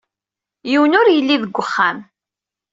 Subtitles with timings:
[0.69, 1.97] Yiwen ur yelli deg wexxam.